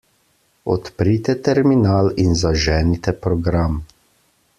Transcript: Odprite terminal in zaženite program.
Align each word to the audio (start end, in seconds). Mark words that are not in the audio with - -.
Odprite 0.75 1.35
terminal 1.47 2.09
in 2.25 2.33
zaženite 2.45 3.13
program. 3.27 3.77